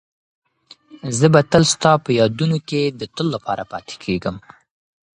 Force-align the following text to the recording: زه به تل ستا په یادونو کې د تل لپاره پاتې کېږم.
زه 1.17 1.25
به 1.33 1.41
تل 1.51 1.63
ستا 1.73 1.91
په 2.03 2.09
یادونو 2.19 2.57
کې 2.69 2.81
د 2.99 3.01
تل 3.15 3.27
لپاره 3.35 3.63
پاتې 3.71 3.95
کېږم. 4.03 4.35